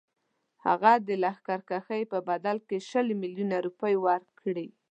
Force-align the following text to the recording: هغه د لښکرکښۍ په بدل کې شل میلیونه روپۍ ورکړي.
هغه 0.65 0.91
د 1.07 1.09
لښکرکښۍ 1.23 2.03
په 2.11 2.17
بدل 2.29 2.57
کې 2.67 2.77
شل 2.89 3.07
میلیونه 3.21 3.55
روپۍ 3.65 3.93
ورکړي. 4.05 4.67